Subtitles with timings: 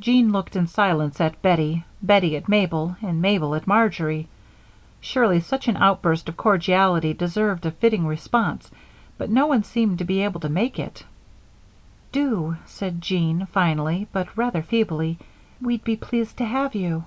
[0.00, 4.26] Jean looked in silence at Bettie, Bettie at Mabel, and Mabel at Marjory.
[5.02, 8.70] Surely such an outburst of cordiality deserved a fitting response,
[9.18, 11.04] but no one seemed to be able to make it.
[12.10, 15.18] "Do," said Jean, finally, but rather feebly,
[15.60, 17.04] "we'd be pleased to have you."